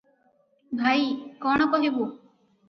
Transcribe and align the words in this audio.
ଭାଇ, 0.79 1.03
କଣ 1.45 1.69
କହିବୁଁ! 1.75 2.09